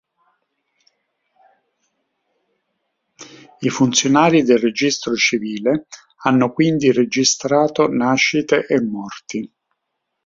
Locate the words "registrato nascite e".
6.91-8.81